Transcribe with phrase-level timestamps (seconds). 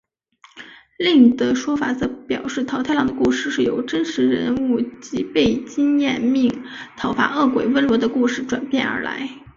[0.97, 6.63] 另一则说法则表示桃太郎的故事是由真实人物吉备津彦命
[6.97, 9.29] 讨伐恶鬼温罗的故事转变而来。